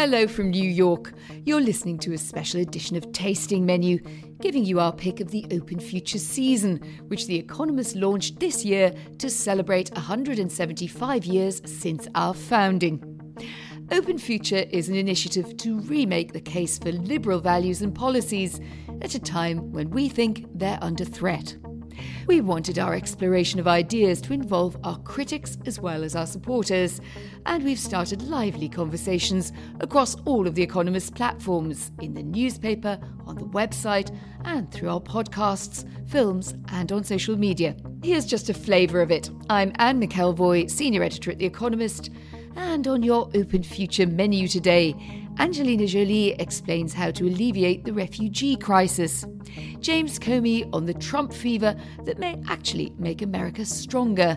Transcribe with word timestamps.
Hello 0.00 0.28
from 0.28 0.50
New 0.50 0.70
York. 0.70 1.12
You're 1.44 1.60
listening 1.60 1.98
to 1.98 2.12
a 2.12 2.18
special 2.18 2.60
edition 2.60 2.96
of 2.96 3.10
Tasting 3.10 3.66
Menu, 3.66 3.98
giving 4.40 4.64
you 4.64 4.78
our 4.78 4.92
pick 4.92 5.18
of 5.18 5.32
the 5.32 5.44
Open 5.50 5.80
Futures 5.80 6.24
season, 6.24 6.76
which 7.08 7.26
The 7.26 7.34
Economist 7.34 7.96
launched 7.96 8.38
this 8.38 8.64
year 8.64 8.94
to 9.18 9.28
celebrate 9.28 9.92
175 9.94 11.24
years 11.24 11.60
since 11.64 12.06
our 12.14 12.32
founding. 12.32 13.02
Open 13.90 14.18
Future 14.18 14.66
is 14.70 14.88
an 14.88 14.94
initiative 14.94 15.56
to 15.56 15.80
remake 15.80 16.32
the 16.32 16.40
case 16.40 16.78
for 16.78 16.92
liberal 16.92 17.40
values 17.40 17.82
and 17.82 17.92
policies 17.92 18.60
at 19.02 19.16
a 19.16 19.18
time 19.18 19.72
when 19.72 19.90
we 19.90 20.08
think 20.08 20.46
they're 20.54 20.78
under 20.80 21.04
threat. 21.04 21.56
We 22.28 22.42
wanted 22.42 22.78
our 22.78 22.94
exploration 22.94 23.58
of 23.58 23.66
ideas 23.66 24.20
to 24.20 24.34
involve 24.34 24.76
our 24.84 24.98
critics 24.98 25.56
as 25.64 25.80
well 25.80 26.04
as 26.04 26.14
our 26.14 26.26
supporters, 26.26 27.00
and 27.46 27.64
we've 27.64 27.78
started 27.78 28.20
lively 28.20 28.68
conversations 28.68 29.50
across 29.80 30.14
all 30.26 30.46
of 30.46 30.54
The 30.54 30.62
Economist's 30.62 31.08
platforms 31.08 31.90
in 32.02 32.12
the 32.12 32.22
newspaper, 32.22 33.00
on 33.26 33.36
the 33.36 33.46
website, 33.46 34.14
and 34.44 34.70
through 34.70 34.90
our 34.90 35.00
podcasts, 35.00 35.88
films, 36.06 36.54
and 36.68 36.92
on 36.92 37.02
social 37.02 37.38
media. 37.38 37.74
Here's 38.02 38.26
just 38.26 38.50
a 38.50 38.54
flavour 38.54 39.00
of 39.00 39.10
it. 39.10 39.30
I'm 39.48 39.72
Anne 39.76 39.98
McElvoy, 39.98 40.70
Senior 40.70 41.02
Editor 41.02 41.30
at 41.30 41.38
The 41.38 41.46
Economist, 41.46 42.10
and 42.56 42.86
on 42.86 43.02
your 43.02 43.30
Open 43.34 43.62
Future 43.62 44.06
menu 44.06 44.48
today, 44.48 44.94
Angelina 45.38 45.86
Jolie 45.86 46.32
explains 46.40 46.92
how 46.92 47.12
to 47.12 47.24
alleviate 47.24 47.84
the 47.84 47.92
refugee 47.92 48.56
crisis. 48.56 49.24
James 49.78 50.18
Comey 50.18 50.68
on 50.72 50.84
the 50.84 50.94
Trump 50.94 51.32
fever 51.32 51.76
that 52.04 52.18
may 52.18 52.42
actually 52.48 52.92
make 52.98 53.22
America 53.22 53.64
stronger. 53.64 54.36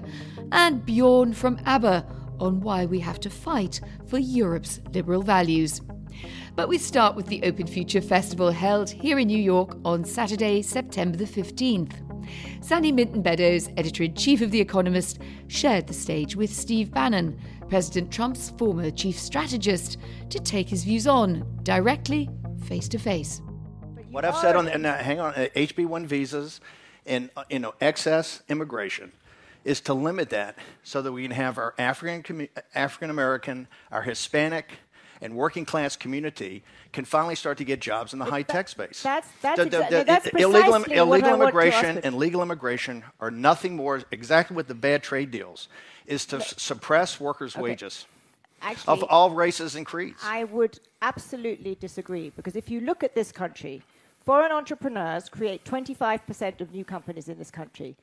And 0.51 0.85
Bjorn 0.85 1.33
from 1.33 1.59
ABBA 1.65 2.05
on 2.39 2.61
why 2.61 2.85
we 2.85 2.99
have 2.99 3.19
to 3.21 3.31
fight 3.31 3.81
for 4.05 4.19
Europe's 4.19 4.79
liberal 4.93 5.23
values. 5.23 5.81
But 6.55 6.69
we 6.69 6.77
start 6.77 7.15
with 7.15 7.25
the 7.25 7.41
Open 7.43 7.65
Future 7.65 8.01
Festival 8.01 8.51
held 8.51 8.91
here 8.91 9.17
in 9.17 9.27
New 9.27 9.41
York 9.41 9.77
on 9.83 10.05
Saturday, 10.05 10.61
September 10.61 11.17
the 11.17 11.25
15th. 11.25 11.93
Zanny 12.59 12.93
Minton 12.93 13.23
Beddoes, 13.23 13.69
editor 13.75 14.03
in 14.03 14.13
chief 14.13 14.41
of 14.41 14.51
The 14.51 14.61
Economist, 14.61 15.19
shared 15.47 15.87
the 15.87 15.93
stage 15.93 16.35
with 16.35 16.53
Steve 16.53 16.91
Bannon, 16.91 17.39
President 17.71 18.11
Trump's 18.11 18.49
former 18.57 18.91
chief 18.91 19.17
strategist, 19.17 19.97
to 20.29 20.39
take 20.39 20.67
his 20.67 20.83
views 20.83 21.07
on, 21.07 21.47
directly, 21.63 22.29
face 22.65 22.89
to 22.89 22.99
face. 22.99 23.41
What 24.09 24.25
I've 24.25 24.35
said 24.35 24.57
on, 24.57 24.67
and 24.67 24.85
uh, 24.85 24.97
hang 24.97 25.21
on, 25.21 25.33
uh, 25.35 25.47
HB1 25.55 26.05
visas 26.05 26.59
and 27.05 27.29
uh, 27.37 27.45
you 27.49 27.59
know 27.59 27.73
excess 27.79 28.43
immigration 28.49 29.13
is 29.63 29.79
to 29.81 29.93
limit 29.93 30.31
that 30.31 30.57
so 30.83 31.01
that 31.01 31.13
we 31.13 31.21
can 31.21 31.31
have 31.31 31.57
our 31.57 31.73
African 31.77 32.49
American, 33.09 33.69
our 33.89 34.01
Hispanic, 34.01 34.73
and 35.21 35.35
working 35.35 35.65
class 35.65 35.95
community 35.95 36.63
can 36.91 37.05
finally 37.05 37.35
start 37.35 37.57
to 37.59 37.63
get 37.63 37.79
jobs 37.79 38.13
in 38.13 38.19
the 38.19 38.25
high 38.25 38.41
tech 38.43 38.67
space. 38.67 39.03
That's 39.03 39.27
that's, 39.41 39.57
The- 39.59 39.65
the- 39.65 39.77
exa- 39.77 39.89
the- 39.89 40.03
that's 40.03 40.27
illegal, 40.27 40.75
illegal 40.75 41.07
what 41.07 41.23
I 41.23 41.33
want 41.33 41.39
to 41.39 41.43
immigration 41.43 41.97
and 41.99 42.15
legal 42.17 42.41
immigration 42.41 43.03
are 43.19 43.31
nothing 43.31 43.75
more 43.75 44.01
exactly 44.11 44.55
what 44.55 44.67
the 44.67 44.75
bad 44.75 45.03
trade 45.03 45.31
deals 45.31 45.67
is 46.07 46.25
to 46.27 46.41
suppress 46.41 47.19
workers' 47.19 47.55
wages 47.55 48.07
Actually, 48.61 48.93
of 48.93 49.03
all 49.03 49.29
races 49.31 49.75
and 49.75 49.85
creeds. 49.85 50.21
I 50.23 50.43
would 50.45 50.79
absolutely 51.01 51.75
disagree 51.75 52.31
because 52.35 52.55
if 52.55 52.69
you 52.69 52.81
look 52.81 53.03
at 53.03 53.15
this 53.15 53.31
country, 53.31 53.83
foreign 54.25 54.51
entrepreneurs 54.51 55.29
create 55.29 55.63
25% 55.65 56.61
of 56.61 56.73
new 56.73 56.83
companies 56.85 57.27
in 57.29 57.37
this 57.37 57.51
country. 57.51 57.95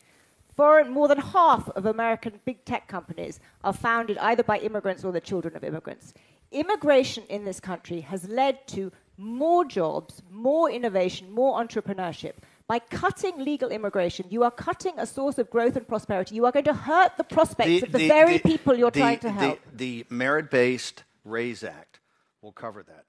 Foreign, 0.56 0.90
more 0.90 1.06
than 1.06 1.18
half 1.18 1.68
of 1.70 1.86
American 1.86 2.40
big 2.44 2.64
tech 2.64 2.88
companies 2.88 3.38
are 3.62 3.72
founded 3.72 4.18
either 4.18 4.42
by 4.42 4.58
immigrants 4.58 5.04
or 5.04 5.12
the 5.12 5.20
children 5.20 5.54
of 5.54 5.62
immigrants. 5.62 6.14
Immigration 6.50 7.24
in 7.28 7.44
this 7.44 7.60
country 7.60 8.00
has 8.00 8.28
led 8.28 8.66
to 8.68 8.90
more 9.18 9.64
jobs, 9.64 10.22
more 10.30 10.70
innovation, 10.70 11.30
more 11.30 11.62
entrepreneurship. 11.62 12.34
By 12.66 12.78
cutting 12.78 13.38
legal 13.38 13.70
immigration, 13.70 14.26
you 14.30 14.42
are 14.44 14.50
cutting 14.50 14.94
a 14.98 15.06
source 15.06 15.38
of 15.38 15.50
growth 15.50 15.76
and 15.76 15.86
prosperity. 15.86 16.34
You 16.34 16.46
are 16.46 16.52
going 16.52 16.64
to 16.66 16.74
hurt 16.74 17.16
the 17.16 17.24
prospects 17.24 17.82
of 17.82 17.92
the, 17.92 18.08
very 18.08 18.38
people 18.38 18.76
you're 18.76 18.90
the- 18.90 19.00
trying 19.00 19.18
to 19.20 19.30
help. 19.30 19.58
The, 19.74 20.06
merit-based 20.10 21.04
Raise 21.24 21.64
Act 21.64 22.00
will 22.42 22.52
cover 22.52 22.82
that. 22.82 23.04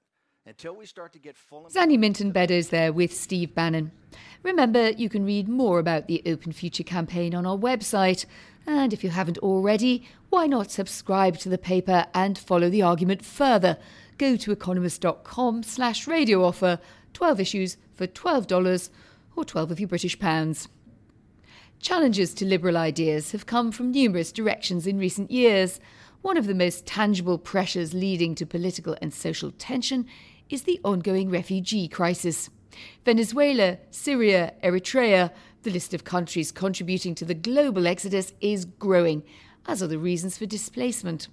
Until 0.46 0.74
we 0.74 0.86
start 0.86 1.12
to 1.12 1.18
get 1.18 1.36
full. 1.36 1.68
Zanny 1.70 1.98
Minton 1.98 2.32
Beddoes 2.32 2.70
there 2.70 2.92
with 2.92 3.14
Steve 3.14 3.54
Bannon. 3.54 3.92
Remember, 4.42 4.90
you 4.90 5.08
can 5.08 5.24
read 5.24 5.48
more 5.48 5.78
about 5.78 6.08
the 6.08 6.22
Open 6.26 6.52
Future 6.52 6.82
campaign 6.82 7.34
on 7.34 7.46
our 7.46 7.58
website. 7.58 8.24
And 8.66 8.92
if 8.92 9.04
you 9.04 9.10
haven't 9.10 9.38
already, 9.38 10.08
why 10.30 10.46
not 10.46 10.70
subscribe 10.70 11.38
to 11.38 11.48
the 11.48 11.58
paper 11.58 12.06
and 12.14 12.38
follow 12.38 12.70
the 12.70 12.82
argument 12.82 13.24
further? 13.24 13.76
Go 14.16 14.36
to 14.36 14.52
economist.com 14.52 15.64
slash 15.64 16.06
radio 16.06 16.44
offer, 16.44 16.78
12 17.14 17.40
issues 17.40 17.76
for 17.94 18.06
$12 18.06 18.90
or 19.34 19.44
12 19.44 19.70
of 19.72 19.80
your 19.80 19.88
British 19.88 20.18
pounds. 20.18 20.68
Challenges 21.80 22.32
to 22.34 22.44
liberal 22.44 22.76
ideas 22.76 23.32
have 23.32 23.46
come 23.46 23.72
from 23.72 23.90
numerous 23.90 24.30
directions 24.30 24.86
in 24.86 24.98
recent 24.98 25.32
years. 25.32 25.80
One 26.22 26.36
of 26.36 26.46
the 26.46 26.54
most 26.54 26.86
tangible 26.86 27.38
pressures 27.38 27.92
leading 27.92 28.36
to 28.36 28.46
political 28.46 28.96
and 29.02 29.12
social 29.12 29.50
tension 29.50 30.06
is 30.48 30.62
the 30.62 30.78
ongoing 30.84 31.28
refugee 31.28 31.88
crisis. 31.88 32.50
Venezuela, 33.04 33.78
Syria, 33.90 34.54
Eritrea, 34.62 35.32
the 35.62 35.70
list 35.70 35.92
of 35.92 36.04
countries 36.04 36.52
contributing 36.52 37.14
to 37.16 37.24
the 37.24 37.34
global 37.34 37.86
exodus 37.86 38.32
is 38.40 38.64
growing, 38.64 39.22
as 39.66 39.82
are 39.82 39.86
the 39.86 39.98
reasons 39.98 40.38
for 40.38 40.46
displacement. 40.46 41.28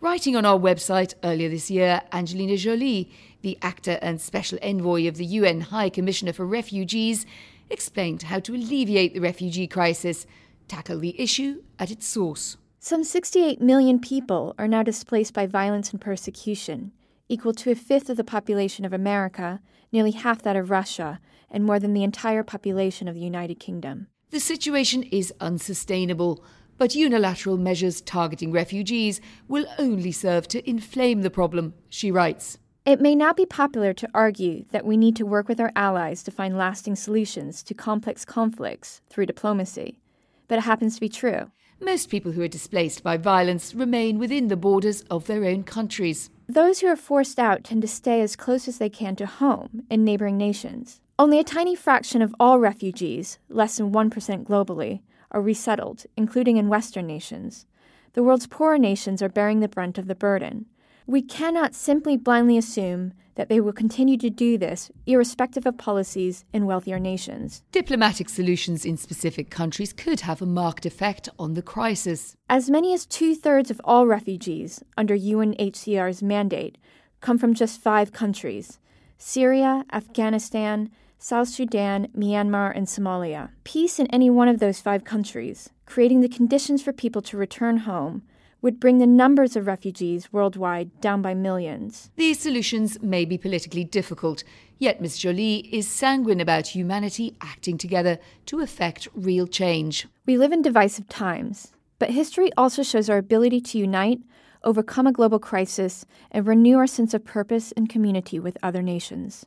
Writing 0.00 0.36
on 0.36 0.44
our 0.44 0.58
website 0.58 1.14
earlier 1.24 1.48
this 1.48 1.70
year, 1.70 2.02
Angelina 2.12 2.56
Jolie, 2.56 3.10
the 3.40 3.58
actor 3.62 3.98
and 4.02 4.20
special 4.20 4.58
envoy 4.60 5.08
of 5.08 5.16
the 5.16 5.24
UN 5.24 5.62
High 5.62 5.88
Commissioner 5.88 6.32
for 6.32 6.44
Refugees, 6.44 7.24
explained 7.70 8.24
how 8.24 8.38
to 8.40 8.54
alleviate 8.54 9.14
the 9.14 9.20
refugee 9.20 9.66
crisis, 9.66 10.26
tackle 10.68 10.98
the 10.98 11.18
issue 11.20 11.62
at 11.78 11.90
its 11.90 12.06
source. 12.06 12.56
Some 12.78 13.04
68 13.04 13.60
million 13.60 13.98
people 13.98 14.54
are 14.58 14.68
now 14.68 14.82
displaced 14.82 15.32
by 15.34 15.46
violence 15.46 15.90
and 15.90 16.00
persecution, 16.00 16.92
equal 17.28 17.54
to 17.54 17.70
a 17.70 17.74
fifth 17.74 18.10
of 18.10 18.16
the 18.16 18.22
population 18.22 18.84
of 18.84 18.92
America, 18.92 19.60
nearly 19.90 20.12
half 20.12 20.42
that 20.42 20.56
of 20.56 20.70
Russia, 20.70 21.20
and 21.50 21.64
more 21.64 21.78
than 21.78 21.94
the 21.94 22.04
entire 22.04 22.44
population 22.44 23.08
of 23.08 23.14
the 23.14 23.20
United 23.20 23.58
Kingdom. 23.58 24.08
The 24.30 24.40
situation 24.40 25.04
is 25.04 25.32
unsustainable, 25.40 26.44
but 26.78 26.94
unilateral 26.94 27.56
measures 27.56 28.00
targeting 28.00 28.52
refugees 28.52 29.20
will 29.48 29.66
only 29.78 30.12
serve 30.12 30.48
to 30.48 30.68
inflame 30.68 31.22
the 31.22 31.30
problem, 31.30 31.74
she 31.88 32.10
writes. 32.10 32.58
It 32.84 33.00
may 33.00 33.16
not 33.16 33.36
be 33.36 33.46
popular 33.46 33.92
to 33.94 34.08
argue 34.14 34.64
that 34.70 34.86
we 34.86 34.96
need 34.96 35.16
to 35.16 35.26
work 35.26 35.48
with 35.48 35.58
our 35.58 35.72
allies 35.74 36.22
to 36.22 36.30
find 36.30 36.56
lasting 36.56 36.94
solutions 36.94 37.62
to 37.64 37.74
complex 37.74 38.24
conflicts 38.24 39.00
through 39.10 39.26
diplomacy, 39.26 39.98
but 40.46 40.58
it 40.58 40.62
happens 40.62 40.94
to 40.94 41.00
be 41.00 41.08
true. 41.08 41.50
Most 41.80 42.08
people 42.08 42.32
who 42.32 42.42
are 42.42 42.48
displaced 42.48 43.02
by 43.02 43.16
violence 43.16 43.74
remain 43.74 44.18
within 44.18 44.48
the 44.48 44.56
borders 44.56 45.02
of 45.10 45.26
their 45.26 45.44
own 45.44 45.64
countries. 45.64 46.30
Those 46.48 46.80
who 46.80 46.86
are 46.86 46.96
forced 46.96 47.38
out 47.38 47.64
tend 47.64 47.82
to 47.82 47.88
stay 47.88 48.20
as 48.20 48.36
close 48.36 48.68
as 48.68 48.78
they 48.78 48.88
can 48.88 49.16
to 49.16 49.26
home 49.26 49.82
in 49.90 50.04
neighboring 50.04 50.38
nations. 50.38 51.00
Only 51.18 51.38
a 51.38 51.44
tiny 51.44 51.74
fraction 51.74 52.22
of 52.22 52.34
all 52.38 52.60
refugees, 52.60 53.38
less 53.48 53.78
than 53.78 53.92
1% 53.92 54.44
globally, 54.44 55.00
are 55.30 55.40
resettled, 55.40 56.04
including 56.16 56.56
in 56.56 56.68
Western 56.68 57.06
nations. 57.06 57.66
The 58.14 58.22
world's 58.22 58.46
poorer 58.46 58.78
nations 58.78 59.22
are 59.22 59.28
bearing 59.28 59.60
the 59.60 59.68
brunt 59.68 59.98
of 59.98 60.06
the 60.06 60.14
burden. 60.14 60.66
We 61.06 61.22
cannot 61.22 61.74
simply 61.74 62.16
blindly 62.16 62.58
assume 62.58 63.12
that 63.36 63.48
they 63.48 63.60
will 63.60 63.72
continue 63.72 64.16
to 64.16 64.30
do 64.30 64.58
this, 64.58 64.90
irrespective 65.06 65.66
of 65.66 65.78
policies 65.78 66.44
in 66.52 66.66
wealthier 66.66 66.98
nations. 66.98 67.62
Diplomatic 67.70 68.28
solutions 68.28 68.84
in 68.84 68.96
specific 68.96 69.50
countries 69.50 69.92
could 69.92 70.20
have 70.20 70.42
a 70.42 70.46
marked 70.46 70.84
effect 70.84 71.28
on 71.38 71.54
the 71.54 71.62
crisis. 71.62 72.36
As 72.48 72.70
many 72.70 72.92
as 72.92 73.06
two 73.06 73.34
thirds 73.34 73.70
of 73.70 73.80
all 73.84 74.06
refugees 74.06 74.82
under 74.96 75.16
UNHCR's 75.16 76.22
mandate 76.22 76.78
come 77.20 77.38
from 77.38 77.54
just 77.54 77.80
five 77.80 78.12
countries 78.12 78.78
Syria, 79.18 79.84
Afghanistan, 79.92 80.90
South 81.18 81.48
Sudan, 81.48 82.08
Myanmar, 82.16 82.76
and 82.76 82.86
Somalia. 82.86 83.50
Peace 83.64 83.98
in 83.98 84.06
any 84.08 84.28
one 84.28 84.48
of 84.48 84.58
those 84.58 84.80
five 84.80 85.04
countries, 85.04 85.70
creating 85.86 86.20
the 86.20 86.28
conditions 86.28 86.82
for 86.82 86.92
people 86.92 87.22
to 87.22 87.36
return 87.36 87.78
home, 87.78 88.22
would 88.62 88.78
bring 88.78 88.98
the 88.98 89.06
numbers 89.06 89.56
of 89.56 89.66
refugees 89.66 90.32
worldwide 90.32 91.00
down 91.00 91.22
by 91.22 91.34
millions. 91.34 92.10
These 92.16 92.40
solutions 92.40 93.00
may 93.00 93.24
be 93.24 93.38
politically 93.38 93.84
difficult, 93.84 94.44
yet 94.78 95.00
Ms. 95.00 95.18
Jolie 95.18 95.68
is 95.72 95.88
sanguine 95.88 96.40
about 96.40 96.68
humanity 96.68 97.36
acting 97.40 97.78
together 97.78 98.18
to 98.46 98.60
effect 98.60 99.08
real 99.14 99.46
change. 99.46 100.06
We 100.26 100.36
live 100.36 100.52
in 100.52 100.62
divisive 100.62 101.08
times, 101.08 101.72
but 101.98 102.10
history 102.10 102.50
also 102.56 102.82
shows 102.82 103.08
our 103.08 103.18
ability 103.18 103.60
to 103.62 103.78
unite, 103.78 104.20
overcome 104.64 105.06
a 105.06 105.12
global 105.12 105.38
crisis, 105.38 106.04
and 106.30 106.46
renew 106.46 106.76
our 106.76 106.86
sense 106.86 107.14
of 107.14 107.24
purpose 107.24 107.72
and 107.72 107.88
community 107.88 108.38
with 108.38 108.58
other 108.62 108.82
nations. 108.82 109.46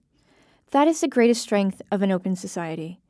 That 0.72 0.88
is 0.88 1.02
the 1.02 1.08
greatest 1.08 1.42
strength 1.42 1.82
of 1.92 2.04
an 2.04 2.12
open 2.12 2.36
society. 2.36 3.02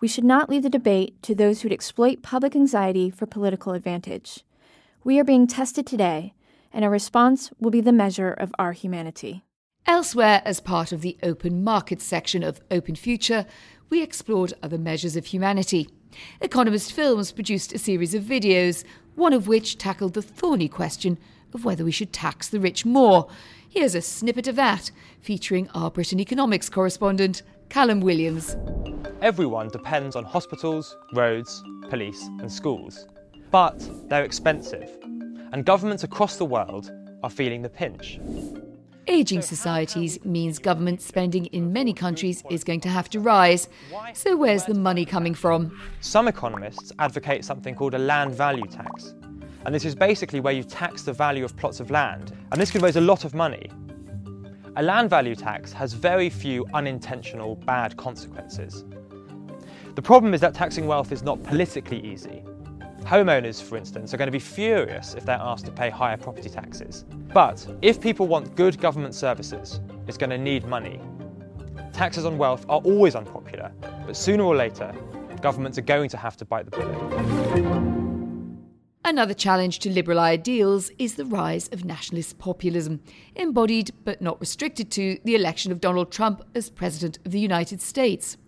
We 0.00 0.08
should 0.08 0.24
not 0.24 0.50
leave 0.50 0.64
the 0.64 0.70
debate 0.70 1.22
to 1.22 1.34
those 1.34 1.62
who'd 1.62 1.72
exploit 1.72 2.22
public 2.22 2.56
anxiety 2.56 3.08
for 3.08 3.26
political 3.26 3.72
advantage. 3.72 4.42
We 5.04 5.20
are 5.20 5.24
being 5.24 5.46
tested 5.46 5.86
today, 5.86 6.34
and 6.72 6.84
our 6.84 6.90
response 6.90 7.52
will 7.60 7.70
be 7.70 7.80
the 7.80 7.92
measure 7.92 8.32
of 8.32 8.52
our 8.58 8.72
humanity. 8.72 9.44
Elsewhere, 9.86 10.42
as 10.44 10.58
part 10.58 10.90
of 10.90 11.02
the 11.02 11.16
Open 11.22 11.62
Markets 11.62 12.04
section 12.04 12.42
of 12.42 12.60
Open 12.68 12.96
Future, 12.96 13.46
we 13.90 14.02
explored 14.02 14.54
other 14.60 14.78
measures 14.78 15.14
of 15.14 15.26
humanity. 15.26 15.88
Economist 16.40 16.92
Films 16.92 17.30
produced 17.30 17.72
a 17.72 17.78
series 17.78 18.14
of 18.14 18.24
videos, 18.24 18.82
one 19.14 19.32
of 19.32 19.46
which 19.46 19.78
tackled 19.78 20.14
the 20.14 20.22
thorny 20.22 20.68
question 20.68 21.16
of 21.54 21.64
whether 21.64 21.84
we 21.84 21.92
should 21.92 22.12
tax 22.12 22.48
the 22.48 22.60
rich 22.60 22.84
more. 22.84 23.28
Here's 23.68 23.94
a 23.94 24.02
snippet 24.02 24.48
of 24.48 24.56
that, 24.56 24.90
featuring 25.20 25.68
our 25.70 25.90
Britain 25.90 26.20
economics 26.20 26.68
correspondent, 26.68 27.42
Callum 27.68 28.00
Williams. 28.00 28.56
Everyone 29.22 29.68
depends 29.68 30.16
on 30.16 30.24
hospitals, 30.24 30.96
roads, 31.12 31.62
police, 31.88 32.28
and 32.40 32.52
schools. 32.52 33.06
But 33.50 33.88
they're 34.08 34.24
expensive, 34.24 34.90
and 35.52 35.64
governments 35.64 36.04
across 36.04 36.36
the 36.36 36.44
world 36.44 36.92
are 37.22 37.30
feeling 37.30 37.62
the 37.62 37.68
pinch. 37.68 38.18
Ageing 39.06 39.42
societies 39.42 40.24
means 40.24 40.58
government 40.58 41.02
spending 41.02 41.46
in 41.46 41.72
many 41.72 41.92
countries 41.92 42.42
is 42.50 42.64
going 42.64 42.80
to 42.80 42.88
have 42.88 43.10
to 43.10 43.20
rise. 43.20 43.68
So, 44.14 44.34
where's 44.34 44.64
the 44.64 44.74
money 44.74 45.04
coming 45.04 45.34
from? 45.34 45.78
Some 46.00 46.26
economists 46.26 46.90
advocate 46.98 47.44
something 47.44 47.74
called 47.74 47.94
a 47.94 47.98
land 47.98 48.34
value 48.34 48.66
tax, 48.66 49.14
and 49.64 49.74
this 49.74 49.84
is 49.84 49.94
basically 49.94 50.40
where 50.40 50.52
you 50.52 50.62
tax 50.62 51.02
the 51.02 51.12
value 51.12 51.44
of 51.44 51.56
plots 51.56 51.80
of 51.80 51.90
land. 51.90 52.36
And 52.52 52.60
this 52.60 52.70
could 52.70 52.82
raise 52.82 52.96
a 52.96 53.00
lot 53.00 53.24
of 53.24 53.34
money. 53.34 53.70
A 54.76 54.82
land 54.82 55.08
value 55.08 55.34
tax 55.34 55.72
has 55.72 55.92
very 55.92 56.28
few 56.28 56.66
unintentional 56.74 57.56
bad 57.56 57.96
consequences. 57.96 58.84
The 59.94 60.02
problem 60.02 60.34
is 60.34 60.40
that 60.40 60.54
taxing 60.54 60.86
wealth 60.86 61.12
is 61.12 61.22
not 61.22 61.42
politically 61.44 62.04
easy. 62.04 62.42
Homeowners, 63.02 63.62
for 63.62 63.76
instance, 63.76 64.12
are 64.12 64.16
going 64.16 64.26
to 64.28 64.32
be 64.32 64.38
furious 64.38 65.14
if 65.14 65.24
they're 65.24 65.38
asked 65.40 65.66
to 65.66 65.70
pay 65.70 65.90
higher 65.90 66.16
property 66.16 66.48
taxes. 66.48 67.04
But 67.32 67.66
if 67.82 68.00
people 68.00 68.26
want 68.26 68.56
good 68.56 68.80
government 68.80 69.14
services, 69.14 69.80
it's 70.08 70.16
going 70.16 70.30
to 70.30 70.38
need 70.38 70.66
money. 70.66 71.00
Taxes 71.92 72.24
on 72.24 72.36
wealth 72.36 72.64
are 72.68 72.80
always 72.80 73.14
unpopular, 73.14 73.70
but 74.06 74.16
sooner 74.16 74.42
or 74.42 74.56
later, 74.56 74.92
governments 75.40 75.78
are 75.78 75.82
going 75.82 76.08
to 76.08 76.16
have 76.16 76.36
to 76.38 76.44
bite 76.44 76.64
the 76.64 76.70
bullet. 76.72 77.43
Another 79.06 79.34
challenge 79.34 79.80
to 79.80 79.90
liberal 79.90 80.18
ideals 80.18 80.90
is 80.98 81.16
the 81.16 81.26
rise 81.26 81.68
of 81.72 81.84
nationalist 81.84 82.38
populism, 82.38 83.00
embodied 83.36 83.90
but 84.02 84.22
not 84.22 84.40
restricted 84.40 84.90
to 84.92 85.18
the 85.24 85.34
election 85.34 85.70
of 85.70 85.80
Donald 85.80 86.10
Trump 86.10 86.42
as 86.54 86.70
President 86.70 87.18
of 87.26 87.32
the 87.32 87.38
United 87.38 87.82
States. 87.82 88.38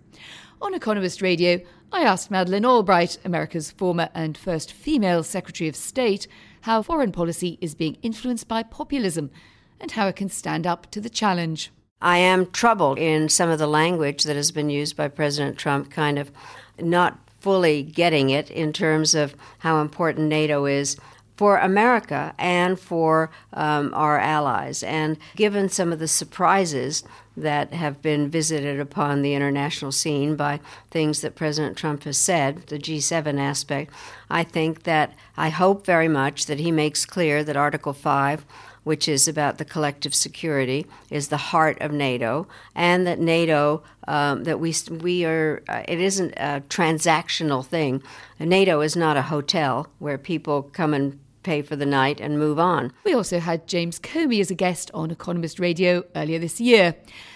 On 0.62 0.72
Economist 0.72 1.20
Radio, 1.20 1.60
I 1.92 2.04
asked 2.04 2.30
Madeleine 2.30 2.64
Albright, 2.64 3.18
America's 3.22 3.70
former 3.70 4.08
and 4.14 4.38
first 4.38 4.72
female 4.72 5.22
Secretary 5.22 5.68
of 5.68 5.76
State, 5.76 6.26
how 6.62 6.80
foreign 6.80 7.12
policy 7.12 7.58
is 7.60 7.74
being 7.74 7.98
influenced 8.00 8.48
by 8.48 8.62
populism 8.62 9.30
and 9.78 9.90
how 9.90 10.06
it 10.08 10.16
can 10.16 10.30
stand 10.30 10.66
up 10.66 10.90
to 10.90 11.02
the 11.02 11.10
challenge. 11.10 11.70
I 12.00 12.16
am 12.16 12.50
troubled 12.50 12.98
in 12.98 13.28
some 13.28 13.50
of 13.50 13.58
the 13.58 13.66
language 13.66 14.24
that 14.24 14.36
has 14.36 14.52
been 14.52 14.70
used 14.70 14.96
by 14.96 15.08
President 15.08 15.58
Trump, 15.58 15.90
kind 15.90 16.18
of 16.18 16.32
not 16.80 17.25
fully 17.46 17.80
getting 17.80 18.28
it 18.28 18.50
in 18.50 18.72
terms 18.72 19.14
of 19.14 19.36
how 19.60 19.80
important 19.80 20.26
NATO 20.26 20.66
is 20.66 20.96
for 21.36 21.58
America 21.58 22.34
and 22.40 22.76
for 22.76 23.30
um, 23.52 23.94
our 23.94 24.18
allies. 24.18 24.82
And 24.82 25.16
given 25.36 25.68
some 25.68 25.92
of 25.92 26.00
the 26.00 26.08
surprises 26.08 27.04
that 27.36 27.72
have 27.72 28.02
been 28.02 28.28
visited 28.28 28.80
upon 28.80 29.22
the 29.22 29.34
international 29.34 29.92
scene 29.92 30.34
by 30.34 30.58
things 30.90 31.20
that 31.20 31.36
President 31.36 31.78
Trump 31.78 32.02
has 32.02 32.18
said, 32.18 32.66
the 32.66 32.80
G7 32.80 33.38
aspect, 33.38 33.92
I 34.28 34.42
think 34.42 34.82
that 34.82 35.14
I 35.36 35.50
hope 35.50 35.86
very 35.86 36.08
much 36.08 36.46
that 36.46 36.58
he 36.58 36.72
makes 36.72 37.06
clear 37.06 37.44
that 37.44 37.56
Article 37.56 37.92
5 37.92 38.44
which 38.86 39.08
is 39.08 39.26
about 39.26 39.58
the 39.58 39.64
collective 39.64 40.14
security, 40.14 40.86
is 41.10 41.26
the 41.26 41.36
heart 41.36 41.76
of 41.80 41.90
NATO, 41.90 42.46
and 42.72 43.04
that 43.04 43.18
NATO 43.18 43.82
um, 44.06 44.44
that 44.44 44.60
we 44.60 44.72
we 44.88 45.24
are 45.24 45.60
uh, 45.68 45.82
it 45.88 46.00
isn't 46.00 46.34
a 46.36 46.62
transactional 46.68 47.66
thing. 47.66 48.00
NATO 48.38 48.80
is 48.82 48.94
not 48.94 49.16
a 49.16 49.22
hotel 49.22 49.88
where 49.98 50.16
people 50.16 50.62
come 50.62 50.94
and 50.94 51.18
pay 51.42 51.62
for 51.62 51.74
the 51.74 51.84
night 51.84 52.20
and 52.20 52.38
move 52.38 52.60
on. 52.60 52.92
We 53.02 53.12
also 53.12 53.40
had 53.40 53.66
James 53.66 53.98
Comey 53.98 54.40
as 54.40 54.52
a 54.52 54.54
guest 54.54 54.92
on 54.94 55.10
Economist 55.10 55.58
Radio 55.58 56.04
earlier 56.14 56.38
this 56.38 56.60
year. 56.60 56.94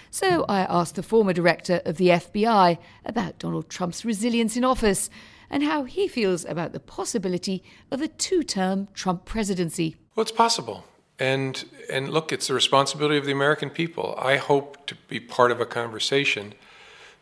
So 0.09 0.45
I 0.47 0.61
asked 0.61 0.95
the 0.95 1.03
former 1.03 1.33
director 1.33 1.81
of 1.83 1.97
the 1.97 2.07
FBI 2.07 2.77
about 3.03 3.39
Donald 3.39 3.67
Trump's 3.67 4.05
resilience 4.05 4.55
in 4.55 4.63
office 4.63 5.09
and 5.49 5.63
how 5.63 5.83
he 5.83 6.07
feels 6.07 6.45
about 6.45 6.71
the 6.71 6.79
possibility 6.79 7.61
of 7.91 8.01
a 8.01 8.07
two 8.07 8.41
term 8.41 8.87
Trump 8.93 9.25
presidency. 9.25 9.97
Well, 10.15 10.21
it's 10.21 10.31
possible. 10.31 10.85
And, 11.21 11.65
and 11.87 12.09
look, 12.09 12.31
it's 12.31 12.47
the 12.47 12.55
responsibility 12.55 13.15
of 13.15 13.27
the 13.27 13.31
American 13.31 13.69
people. 13.69 14.15
I 14.17 14.37
hope 14.37 14.87
to 14.87 14.95
be 15.07 15.19
part 15.19 15.51
of 15.51 15.61
a 15.61 15.67
conversation 15.67 16.55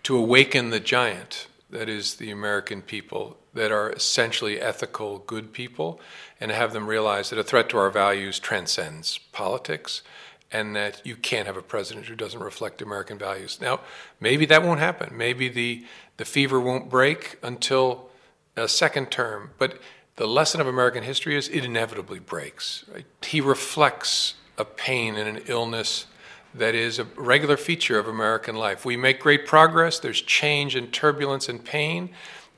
to 0.04 0.16
awaken 0.16 0.70
the 0.70 0.80
giant 0.80 1.48
that 1.70 1.90
is 1.90 2.16
the 2.16 2.32
American 2.32 2.82
people, 2.82 3.36
that 3.54 3.74
are 3.74 3.92
essentially 3.92 4.58
ethical, 4.62 5.20
good 5.28 5.52
people, 5.52 6.00
and 6.40 6.50
have 6.50 6.72
them 6.72 6.88
realize 6.88 7.30
that 7.30 7.40
a 7.40 7.44
threat 7.44 7.68
to 7.70 7.78
our 7.78 7.90
values 7.90 8.40
transcends 8.40 9.18
politics 9.34 10.02
and 10.50 10.74
that 10.78 11.06
you 11.06 11.18
can't 11.18 11.46
have 11.46 11.58
a 11.58 11.62
president 11.62 12.06
who 12.06 12.16
doesn't 12.16 12.40
reflect 12.40 12.82
American 12.82 13.18
values. 13.18 13.60
Now, 13.60 13.82
maybe 14.22 14.46
that 14.46 14.64
won't 14.64 14.80
happen. 14.80 15.18
Maybe 15.18 15.50
the, 15.50 15.86
the 16.16 16.24
fever 16.24 16.58
won't 16.58 16.90
break 16.90 17.38
until 17.44 18.10
a 18.56 18.70
second 18.70 19.12
term. 19.12 19.52
But 19.58 19.82
the 20.20 20.28
lesson 20.28 20.60
of 20.60 20.68
American 20.68 21.02
history 21.02 21.38
is 21.38 21.48
it 21.48 21.64
inevitably 21.64 22.20
breaks. 22.20 22.84
Right? 22.94 23.06
He 23.24 23.40
reflects 23.40 24.34
a 24.58 24.66
pain 24.66 25.16
and 25.16 25.38
an 25.38 25.44
illness 25.48 26.08
that 26.54 26.76
is 26.76 27.00
a 27.00 27.06
regular 27.16 27.56
feature 27.56 27.98
of 27.98 28.06
American 28.06 28.58
life. 28.58 28.84
We 28.84 28.98
make 28.98 29.22
great 29.22 29.48
progress, 29.48 29.98
there's 29.98 30.22
change 30.22 30.76
and 30.76 30.92
turbulence 30.92 31.48
and 31.48 31.64
pain, 31.64 32.10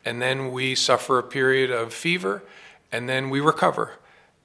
and 0.03 0.19
then 0.19 0.51
we 0.51 0.73
suffer 0.73 1.19
a 1.19 1.23
period 1.23 1.69
of 1.69 1.93
fever, 1.93 2.41
and 2.91 3.07
then 3.07 3.29
we 3.29 3.39
recover. 3.39 3.91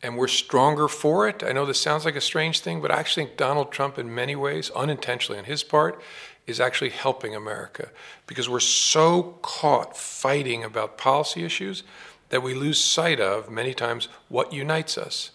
And 0.03 0.19
we're 0.19 0.29
stronger 0.29 0.87
for 0.87 1.27
it. 1.27 1.43
I 1.43 1.53
know 1.53 1.65
this 1.65 1.81
sounds 1.81 2.05
like 2.05 2.17
a 2.17 2.21
strange 2.21 2.61
thing, 2.61 2.83
but 2.83 2.91
I 2.91 3.01
actually 3.01 3.25
think 3.25 3.39
Donald 3.39 3.73
Trump, 3.73 3.99
in 3.99 4.15
many 4.15 4.37
ways, 4.37 4.69
unintentionally 4.77 5.39
on 5.39 5.47
his 5.47 5.63
part, 5.63 6.03
is 6.47 6.61
actually 6.61 6.91
helping 6.91 7.35
America 7.35 7.89
because 8.27 8.47
we're 8.47 8.61
so 8.61 9.39
caught 9.41 9.97
fighting 9.97 10.63
about 10.63 10.99
policy 10.99 11.45
issues 11.45 11.83
that 12.29 12.43
we 12.43 12.55
lose 12.55 12.83
sight 12.83 13.21
of 13.21 13.51
many 13.51 13.75
times 13.75 14.09
what 14.29 14.53
unites 14.53 14.99
us. 14.99 15.31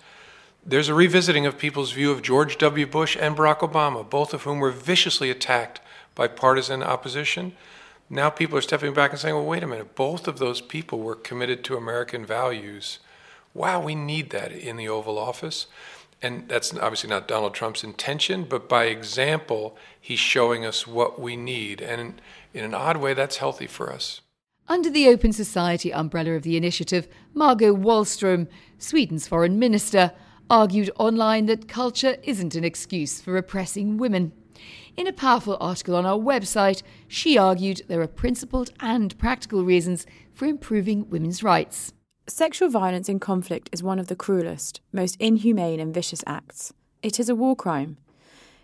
There's 0.65 0.89
a 0.89 0.93
revisiting 0.93 1.45
of 1.45 1.57
people's 1.57 1.91
view 1.91 2.11
of 2.11 2.21
George 2.21 2.57
W. 2.59 2.85
Bush 2.85 3.17
and 3.19 3.35
Barack 3.35 3.59
Obama, 3.59 4.07
both 4.07 4.33
of 4.33 4.43
whom 4.43 4.59
were 4.59 4.71
viciously 4.71 5.31
attacked 5.31 5.81
by 6.13 6.27
partisan 6.27 6.83
opposition. 6.83 7.53
Now 8.09 8.29
people 8.29 8.57
are 8.57 8.61
stepping 8.61 8.93
back 8.93 9.11
and 9.11 9.19
saying, 9.19 9.33
well, 9.33 9.45
wait 9.45 9.63
a 9.63 9.67
minute, 9.67 9.95
both 9.95 10.27
of 10.27 10.37
those 10.37 10.61
people 10.61 10.99
were 10.99 11.15
committed 11.15 11.63
to 11.63 11.77
American 11.77 12.25
values. 12.25 12.99
Wow, 13.53 13.81
we 13.81 13.95
need 13.95 14.29
that 14.31 14.51
in 14.51 14.77
the 14.77 14.87
Oval 14.87 15.17
Office. 15.17 15.67
And 16.21 16.47
that's 16.47 16.73
obviously 16.75 17.09
not 17.09 17.27
Donald 17.27 17.55
Trump's 17.55 17.83
intention, 17.83 18.43
but 18.43 18.69
by 18.69 18.85
example, 18.85 19.75
he's 19.99 20.19
showing 20.19 20.65
us 20.65 20.85
what 20.85 21.19
we 21.19 21.35
need. 21.35 21.81
And 21.81 22.21
in 22.53 22.63
an 22.63 22.75
odd 22.75 22.97
way, 22.97 23.15
that's 23.15 23.37
healthy 23.37 23.65
for 23.65 23.91
us. 23.91 24.21
Under 24.71 24.89
the 24.89 25.09
Open 25.09 25.33
Society 25.33 25.91
umbrella 25.91 26.31
of 26.31 26.43
the 26.43 26.55
initiative, 26.55 27.09
Margot 27.33 27.75
Wallström, 27.75 28.47
Sweden's 28.77 29.27
foreign 29.27 29.59
minister, 29.59 30.13
argued 30.49 30.89
online 30.97 31.47
that 31.47 31.67
culture 31.67 32.15
isn't 32.23 32.55
an 32.55 32.63
excuse 32.63 33.19
for 33.19 33.35
oppressing 33.35 33.97
women. 33.97 34.31
In 34.95 35.07
a 35.07 35.11
powerful 35.11 35.57
article 35.59 35.93
on 35.93 36.05
our 36.05 36.17
website, 36.17 36.83
she 37.09 37.37
argued 37.37 37.81
there 37.89 37.99
are 37.99 38.07
principled 38.07 38.71
and 38.79 39.17
practical 39.17 39.65
reasons 39.65 40.05
for 40.33 40.45
improving 40.45 41.09
women's 41.09 41.43
rights. 41.43 41.91
Sexual 42.27 42.69
violence 42.69 43.09
in 43.09 43.19
conflict 43.19 43.69
is 43.73 43.83
one 43.83 43.99
of 43.99 44.07
the 44.07 44.15
cruelest, 44.15 44.79
most 44.93 45.17
inhumane, 45.19 45.81
and 45.81 45.93
vicious 45.93 46.23
acts. 46.25 46.71
It 47.03 47.19
is 47.19 47.27
a 47.27 47.35
war 47.35 47.57
crime. 47.57 47.97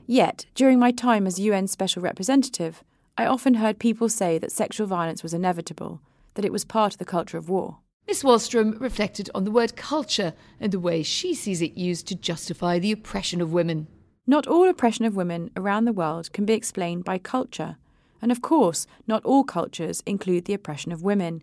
Yet, 0.05 0.45
during 0.55 0.79
my 0.79 0.91
time 0.91 1.27
as 1.27 1.37
UN 1.37 1.67
Special 1.67 2.01
Representative, 2.01 2.81
I 3.19 3.25
often 3.25 3.55
heard 3.55 3.79
people 3.79 4.09
say 4.09 4.38
that 4.38 4.51
sexual 4.51 4.86
violence 4.86 5.24
was 5.24 5.33
inevitable, 5.33 6.01
that 6.36 6.45
it 6.45 6.51
was 6.51 6.63
part 6.63 6.93
of 6.93 7.00
the 7.00 7.05
culture 7.05 7.38
of 7.38 7.50
war. 7.50 7.79
Miss 8.05 8.21
Wallström 8.21 8.79
reflected 8.79 9.29
on 9.33 9.43
the 9.43 9.51
word 9.51 9.75
culture 9.75 10.33
and 10.59 10.71
the 10.71 10.79
way 10.79 11.01
she 11.01 11.33
sees 11.33 11.62
it 11.62 11.75
used 11.75 12.07
to 12.07 12.15
justify 12.15 12.77
the 12.77 12.91
oppression 12.91 13.41
of 13.41 13.51
women. 13.51 13.88
Not 14.27 14.45
all 14.45 14.69
oppression 14.69 15.03
of 15.03 15.15
women 15.15 15.50
around 15.57 15.86
the 15.86 15.93
world 15.93 16.31
can 16.31 16.45
be 16.45 16.53
explained 16.53 17.05
by 17.05 17.17
culture. 17.17 17.77
And 18.21 18.31
of 18.31 18.41
course, 18.41 18.86
not 19.07 19.25
all 19.25 19.43
cultures 19.43 20.03
include 20.05 20.45
the 20.45 20.53
oppression 20.53 20.91
of 20.91 21.01
women. 21.01 21.41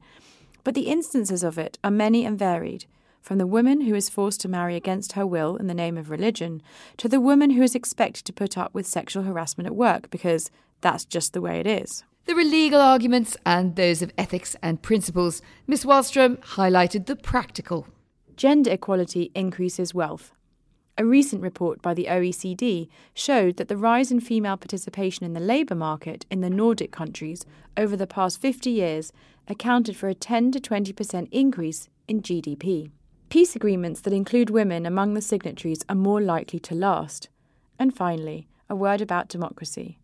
But 0.62 0.74
the 0.74 0.88
instances 0.88 1.42
of 1.42 1.58
it 1.58 1.78
are 1.82 1.90
many 1.90 2.24
and 2.24 2.38
varied, 2.38 2.86
from 3.20 3.38
the 3.38 3.46
woman 3.46 3.82
who 3.82 3.94
is 3.94 4.08
forced 4.08 4.40
to 4.42 4.48
marry 4.48 4.76
against 4.76 5.12
her 5.12 5.26
will 5.26 5.56
in 5.56 5.66
the 5.66 5.74
name 5.74 5.98
of 5.98 6.08
religion, 6.08 6.62
to 6.98 7.08
the 7.08 7.20
woman 7.20 7.50
who 7.50 7.62
is 7.62 7.74
expected 7.74 8.24
to 8.26 8.32
put 8.32 8.56
up 8.56 8.72
with 8.74 8.86
sexual 8.86 9.24
harassment 9.24 9.66
at 9.66 9.74
work 9.74 10.08
because 10.10 10.50
that's 10.84 11.06
just 11.06 11.32
the 11.32 11.40
way 11.40 11.58
it 11.58 11.66
is. 11.66 12.04
There 12.26 12.38
are 12.38 12.44
legal 12.44 12.80
arguments 12.80 13.36
and 13.46 13.74
those 13.74 14.02
of 14.02 14.12
ethics 14.18 14.54
and 14.62 14.82
principles. 14.82 15.40
Miss 15.66 15.84
Wallström 15.84 16.38
highlighted 16.40 17.06
the 17.06 17.16
practical. 17.16 17.88
Gender 18.36 18.70
equality 18.70 19.30
increases 19.34 19.94
wealth. 19.94 20.32
A 20.98 21.06
recent 21.06 21.40
report 21.42 21.80
by 21.80 21.94
the 21.94 22.06
OECD 22.08 22.88
showed 23.14 23.56
that 23.56 23.68
the 23.68 23.78
rise 23.78 24.12
in 24.12 24.20
female 24.20 24.58
participation 24.58 25.24
in 25.24 25.32
the 25.32 25.40
labour 25.40 25.74
market 25.74 26.26
in 26.30 26.42
the 26.42 26.50
Nordic 26.50 26.92
countries 26.92 27.44
over 27.76 27.96
the 27.96 28.06
past 28.06 28.40
50 28.40 28.70
years 28.70 29.10
accounted 29.48 29.96
for 29.96 30.08
a 30.08 30.14
10 30.14 30.52
to 30.52 30.60
20% 30.60 31.28
increase 31.32 31.88
in 32.06 32.20
GDP. 32.20 32.90
Peace 33.30 33.56
agreements 33.56 34.02
that 34.02 34.12
include 34.12 34.50
women 34.50 34.84
among 34.84 35.14
the 35.14 35.22
signatories 35.22 35.82
are 35.88 35.96
more 35.96 36.20
likely 36.20 36.60
to 36.60 36.74
last. 36.74 37.28
And 37.78 37.96
finally, 37.96 38.48
a 38.68 38.76
word 38.76 39.00
about 39.00 39.28
democracy. 39.28 39.98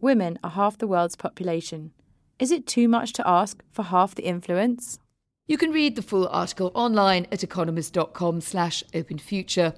Women 0.00 0.38
are 0.42 0.50
half 0.50 0.78
the 0.78 0.86
world's 0.86 1.16
population. 1.16 1.92
Is 2.38 2.50
it 2.50 2.66
too 2.66 2.88
much 2.88 3.12
to 3.14 3.28
ask 3.28 3.62
for 3.70 3.84
half 3.84 4.14
the 4.14 4.24
influence? 4.24 4.98
You 5.46 5.58
can 5.58 5.70
read 5.70 5.94
the 5.94 6.02
full 6.02 6.26
article 6.28 6.72
online 6.74 7.26
at 7.30 7.44
economist.com 7.44 8.40
slash 8.40 8.82
openfuture. 8.92 9.76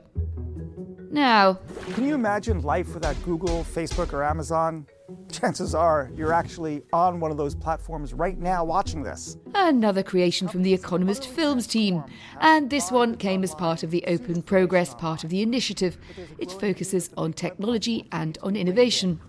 Now, 1.11 1.61
can 1.95 2.07
you 2.07 2.15
imagine 2.15 2.63
life 2.63 2.95
without 2.95 3.17
Google, 3.25 3.65
Facebook, 3.65 4.13
or 4.13 4.23
Amazon? 4.23 4.87
Chances 5.31 5.75
are 5.75 6.11
you're 6.15 6.33
actually 6.33 6.83
on 6.93 7.21
one 7.21 7.31
of 7.31 7.37
those 7.37 7.55
platforms 7.55 8.13
right 8.13 8.39
now 8.39 8.65
watching 8.65 9.03
this. 9.03 9.37
Another 9.55 10.03
creation 10.03 10.47
from 10.47 10.63
the 10.63 10.75
Economist 10.75 11.27
Films 11.27 11.67
team. 11.67 12.05
And 12.41 12.71
this 12.71 12.91
one 12.91 13.17
came 13.17 13.43
as 13.45 13.55
part 13.55 13.83
of 13.83 13.91
the 13.91 14.05
Open 14.07 14.43
Progress 14.43 14.95
part 14.95 15.25
of 15.25 15.31
the 15.31 15.43
initiative. 15.43 15.97
It 16.39 16.51
focuses 16.53 17.11
on 17.17 17.33
technology 17.33 18.09
and 18.13 18.37
on 18.43 18.57
innovation. 18.57 19.21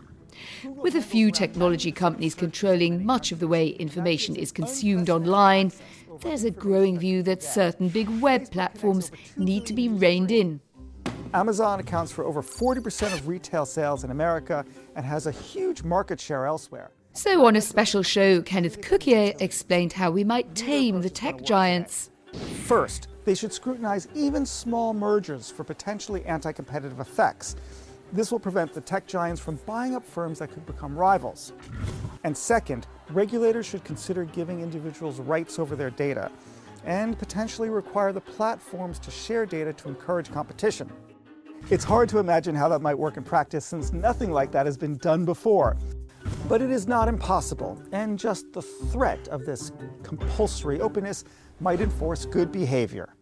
With 0.64 0.96
a 0.96 1.02
few 1.02 1.32
technology 1.32 1.92
companies 1.92 2.36
controlling 2.36 3.06
much 3.06 3.32
of 3.32 3.40
the 3.40 3.48
way 3.48 3.70
information 3.70 4.36
is 4.36 4.52
consumed 4.52 5.10
online, 5.10 5.72
there's 6.22 6.44
a 6.44 6.52
growing 6.52 6.98
view 6.98 7.24
that 7.24 7.44
certain 7.44 7.90
big 7.90 8.10
web 8.22 8.52
platforms 8.52 9.12
need 9.36 9.66
to 9.66 9.74
be 9.74 9.90
reined 9.90 10.32
in. 10.32 10.60
Amazon 11.34 11.80
accounts 11.80 12.12
for 12.12 12.26
over 12.26 12.42
40% 12.42 13.14
of 13.14 13.28
retail 13.28 13.66
sales 13.66 14.04
in 14.04 14.12
America 14.12 14.66
and 14.96 15.06
has 15.06 15.28
a 15.28 15.32
huge 15.32 15.84
market 15.84 16.20
share 16.20 16.46
elsewhere. 16.46 16.92
So, 17.14 17.46
on 17.46 17.56
a 17.56 17.62
special 17.62 18.04
show, 18.04 18.42
Kenneth 18.44 18.82
Cukier 18.82 19.40
explained 19.42 19.94
how 19.94 20.12
we 20.12 20.24
might 20.24 20.54
tame 20.54 21.02
the 21.02 21.10
tech 21.10 21.42
giants. 21.42 22.12
First, 22.66 23.08
they 23.26 23.34
should 23.34 23.52
scrutinize 23.52 24.08
even 24.14 24.46
small 24.46 24.94
mergers 24.94 25.50
for 25.50 25.64
potentially 25.64 26.24
anti 26.26 26.52
competitive 26.52 27.00
effects. 27.00 27.56
This 28.14 28.32
will 28.32 28.40
prevent 28.40 28.74
the 28.74 28.82
tech 28.82 29.06
giants 29.06 29.42
from 29.42 29.56
buying 29.66 29.96
up 29.96 30.06
firms 30.06 30.40
that 30.40 30.52
could 30.52 30.66
become 30.66 30.98
rivals. 30.98 31.54
And 32.24 32.36
second, 32.36 32.88
regulators 33.10 33.66
should 33.66 33.84
consider 33.84 34.24
giving 34.24 34.62
individuals 34.62 35.20
rights 35.20 35.60
over 35.60 35.76
their 35.76 35.90
data 35.90 36.32
and 36.86 37.20
potentially 37.20 37.70
require 37.70 38.14
the 38.14 38.22
platforms 38.22 38.98
to 39.00 39.12
share 39.12 39.46
data 39.46 39.74
to 39.74 39.90
encourage 39.90 40.32
competition. 40.32 40.90
It's 41.70 41.84
hard 41.84 42.08
to 42.10 42.20
imagine 42.20 42.56
how 42.56 42.70
that 42.70 42.82
might 42.82 42.98
work 42.98 43.18
in 43.18 43.24
practice 43.24 43.66
since 43.66 43.92
nothing 43.92 44.32
like 44.32 44.52
that 44.52 44.66
has 44.66 44.78
been 44.78 44.96
done 44.98 45.26
before. 45.26 45.76
But 46.48 46.62
it 46.62 46.72
is 46.72 46.88
not 46.88 47.10
impossible, 47.10 47.82
and 47.92 48.18
just 48.18 48.54
the 48.54 48.62
threat 48.62 49.28
of 49.28 49.46
this 49.46 49.74
compulsory 50.04 50.80
openness 50.80 51.26
might 51.60 51.82
enforce 51.82 52.26
good 52.26 52.54
behavior. 52.54 53.17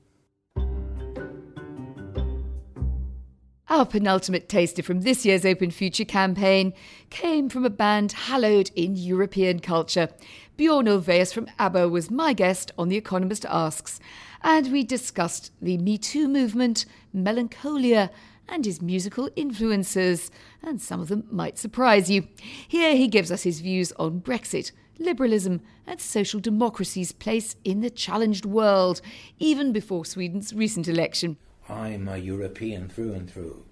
Our 3.75 3.85
penultimate 3.85 4.47
taster 4.47 4.81
from 4.81 5.01
this 5.01 5.25
year's 5.25 5.45
Open 5.45 5.69
Future 5.69 6.05
campaign 6.05 6.71
came 7.09 7.49
from 7.49 7.65
a 7.65 7.69
band 7.69 8.13
hallowed 8.13 8.71
in 8.73 8.95
European 8.95 9.59
culture. 9.59 10.07
Bjorn 10.55 10.85
Ulvaeus 10.85 11.33
from 11.33 11.49
ABBA 11.59 11.89
was 11.89 12.09
my 12.09 12.31
guest 12.31 12.71
on 12.77 12.87
The 12.87 12.95
Economist 12.95 13.45
Asks, 13.49 13.99
and 14.41 14.71
we 14.71 14.85
discussed 14.85 15.51
the 15.61 15.77
Me 15.77 15.97
Too 15.97 16.29
movement, 16.29 16.85
melancholia, 17.11 18.11
and 18.47 18.63
his 18.63 18.81
musical 18.81 19.29
influences, 19.35 20.31
and 20.63 20.81
some 20.81 21.01
of 21.01 21.09
them 21.09 21.27
might 21.29 21.57
surprise 21.57 22.09
you. 22.09 22.29
Here 22.65 22.95
he 22.95 23.09
gives 23.09 23.29
us 23.29 23.43
his 23.43 23.59
views 23.59 23.91
on 23.97 24.21
Brexit, 24.21 24.71
liberalism, 24.99 25.59
and 25.85 25.99
social 25.99 26.39
democracy's 26.39 27.11
place 27.11 27.57
in 27.65 27.81
the 27.81 27.89
challenged 27.89 28.45
world, 28.45 29.01
even 29.37 29.73
before 29.73 30.05
Sweden's 30.05 30.53
recent 30.53 30.87
election. 30.87 31.35
I'm 31.67 32.07
a 32.07 32.17
European 32.17 32.87
through 32.87 33.13
and 33.13 33.29
through. 33.29 33.64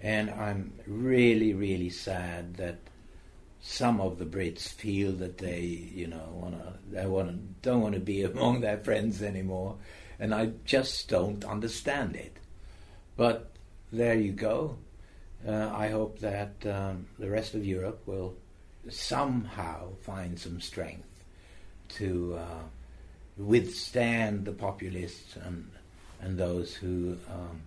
And 0.00 0.30
I'm 0.30 0.72
really, 0.86 1.54
really 1.54 1.90
sad 1.90 2.56
that 2.56 2.78
some 3.60 4.00
of 4.00 4.18
the 4.18 4.24
Brits 4.24 4.68
feel 4.68 5.12
that 5.12 5.38
they, 5.38 5.60
you 5.60 6.06
know, 6.06 6.28
wanna 6.32 6.74
they 6.90 7.06
wanna 7.06 7.38
don't 7.62 7.80
want 7.80 7.94
to 7.94 8.00
be 8.00 8.22
among 8.32 8.60
their 8.60 8.78
friends 8.78 9.22
anymore, 9.22 9.76
and 10.18 10.34
I 10.34 10.52
just 10.64 11.08
don't 11.08 11.44
understand 11.44 12.14
it. 12.16 12.36
But 13.16 13.50
there 13.92 14.14
you 14.14 14.32
go. 14.32 14.76
Uh, 15.46 15.70
I 15.72 15.88
hope 15.88 16.18
that 16.20 16.54
um, 16.66 17.06
the 17.18 17.30
rest 17.30 17.54
of 17.54 17.64
Europe 17.64 18.02
will 18.06 18.34
somehow 18.88 19.94
find 20.02 20.38
some 20.38 20.60
strength 20.60 21.08
to 21.88 22.38
uh, 22.38 22.62
withstand 23.36 24.44
the 24.44 24.52
populists 24.52 25.36
and 25.36 25.70
and 26.20 26.38
those 26.38 26.74
who 26.74 27.16
um, 27.28 27.62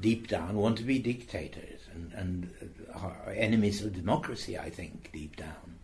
deep 0.00 0.28
down 0.28 0.56
want 0.56 0.78
to 0.78 0.84
be 0.84 0.98
dictators 0.98 1.80
and, 1.94 2.12
and 2.12 2.50
are 2.94 3.32
enemies 3.34 3.84
of 3.84 3.94
democracy, 3.94 4.58
I 4.58 4.70
think, 4.70 5.10
deep 5.12 5.36
down. 5.36 5.78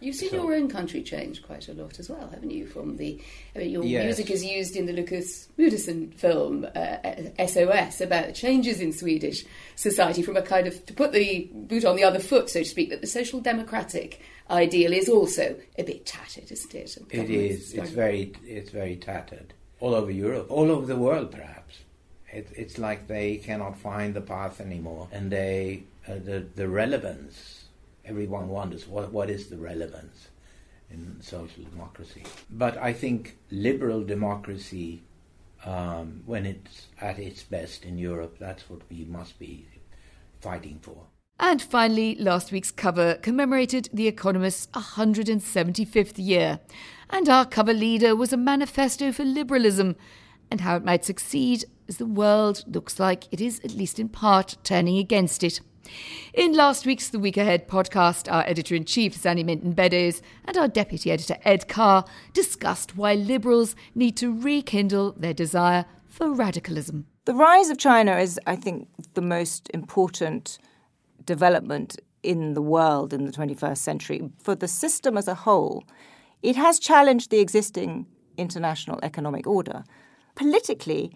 You've 0.00 0.14
seen 0.14 0.30
so, 0.30 0.36
your 0.36 0.54
own 0.54 0.68
country 0.68 1.02
change 1.02 1.42
quite 1.42 1.68
a 1.68 1.72
lot 1.72 1.98
as 1.98 2.08
well, 2.08 2.28
haven't 2.28 2.52
you? 2.52 2.66
From 2.66 2.96
the, 2.98 3.20
I 3.56 3.58
mean, 3.58 3.70
your 3.70 3.82
yes. 3.82 4.04
music 4.04 4.30
is 4.30 4.44
used 4.44 4.76
in 4.76 4.86
the 4.86 4.92
Lukas 4.92 5.48
Moodysson 5.58 6.14
film 6.14 6.64
uh, 6.76 7.46
SOS 7.46 8.00
about 8.00 8.32
changes 8.34 8.80
in 8.80 8.92
Swedish 8.92 9.44
society 9.74 10.22
from 10.22 10.36
a 10.36 10.42
kind 10.42 10.68
of 10.68 10.86
to 10.86 10.92
put 10.92 11.12
the 11.12 11.50
boot 11.52 11.84
on 11.84 11.96
the 11.96 12.04
other 12.04 12.20
foot, 12.20 12.48
so 12.48 12.60
to 12.60 12.64
speak. 12.64 12.90
That 12.90 13.00
the 13.00 13.08
social 13.08 13.40
democratic 13.40 14.20
ideal 14.48 14.92
is 14.92 15.08
also 15.08 15.56
a 15.76 15.82
bit 15.82 16.06
tattered, 16.06 16.52
isn't 16.52 16.74
it? 16.76 16.96
It 17.10 17.30
is. 17.30 17.74
It's 17.74 17.90
very, 17.90 18.32
it's 18.44 18.70
very 18.70 18.94
tattered 18.94 19.52
all 19.80 19.96
over 19.96 20.12
Europe, 20.12 20.46
all 20.48 20.70
over 20.70 20.86
the 20.86 20.96
world, 20.96 21.32
perhaps. 21.32 21.78
It, 22.32 22.48
it's 22.54 22.78
like 22.78 23.06
they 23.06 23.36
cannot 23.36 23.78
find 23.78 24.14
the 24.14 24.20
path 24.20 24.60
anymore, 24.60 25.08
and 25.12 25.30
they 25.30 25.84
uh, 26.06 26.14
the 26.14 26.46
the 26.54 26.68
relevance. 26.68 27.64
Everyone 28.04 28.48
wonders 28.48 28.86
what 28.86 29.12
what 29.12 29.30
is 29.30 29.48
the 29.48 29.56
relevance 29.56 30.28
in 30.90 31.20
social 31.20 31.64
democracy. 31.64 32.24
But 32.50 32.76
I 32.78 32.92
think 32.92 33.36
liberal 33.50 34.02
democracy, 34.04 35.02
um, 35.64 36.22
when 36.26 36.46
it's 36.46 36.86
at 37.00 37.18
its 37.18 37.42
best 37.42 37.84
in 37.84 37.98
Europe, 37.98 38.36
that's 38.38 38.68
what 38.70 38.80
we 38.90 39.04
must 39.04 39.38
be 39.38 39.66
fighting 40.40 40.78
for. 40.80 41.04
And 41.40 41.62
finally, 41.62 42.16
last 42.16 42.50
week's 42.50 42.72
cover 42.72 43.14
commemorated 43.14 43.88
The 43.92 44.08
Economist's 44.08 44.66
175th 44.68 46.14
year. 46.16 46.58
And 47.10 47.28
our 47.28 47.44
cover 47.46 47.72
leader 47.72 48.16
was 48.16 48.32
a 48.32 48.36
manifesto 48.36 49.12
for 49.12 49.24
liberalism 49.24 49.94
and 50.50 50.60
how 50.60 50.76
it 50.76 50.84
might 50.84 51.04
succeed 51.04 51.64
as 51.88 51.96
the 51.96 52.06
world 52.06 52.64
looks 52.66 53.00
like 53.00 53.24
it 53.32 53.40
is, 53.40 53.60
at 53.64 53.74
least 53.74 53.98
in 53.98 54.08
part, 54.08 54.56
turning 54.62 54.98
against 54.98 55.42
it. 55.42 55.60
In 56.34 56.52
last 56.52 56.84
week's 56.84 57.08
The 57.08 57.18
Week 57.18 57.36
Ahead 57.36 57.66
podcast, 57.66 58.30
our 58.30 58.44
editor 58.46 58.74
in 58.74 58.84
chief, 58.84 59.16
Zanny 59.16 59.44
Minton 59.44 59.72
Beddoes, 59.72 60.20
and 60.44 60.56
our 60.56 60.68
deputy 60.68 61.10
editor, 61.10 61.36
Ed 61.44 61.68
Carr, 61.68 62.04
discussed 62.32 62.96
why 62.96 63.14
liberals 63.14 63.74
need 63.94 64.16
to 64.18 64.32
rekindle 64.32 65.12
their 65.12 65.32
desire 65.32 65.86
for 66.06 66.32
radicalism. 66.32 67.06
The 67.24 67.34
rise 67.34 67.70
of 67.70 67.78
China 67.78 68.16
is, 68.16 68.38
I 68.46 68.56
think, 68.56 68.88
the 69.14 69.22
most 69.22 69.70
important 69.72 70.58
development 71.24 71.98
in 72.22 72.54
the 72.54 72.62
world 72.62 73.12
in 73.12 73.24
the 73.24 73.32
21st 73.32 73.78
century. 73.78 74.30
For 74.38 74.54
the 74.54 74.68
system 74.68 75.16
as 75.16 75.28
a 75.28 75.34
whole, 75.34 75.84
it 76.42 76.56
has 76.56 76.78
challenged 76.78 77.30
the 77.30 77.38
existing 77.38 78.06
international 78.36 78.98
economic 79.02 79.46
order. 79.46 79.84
Politically, 80.38 81.10